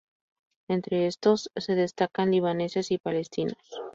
Entre 0.67 1.05
estos 1.05 1.51
se 1.57 1.75
destacan 1.75 2.31
libaneses 2.31 2.89
y 2.89 2.97
palestinos. 2.97 3.53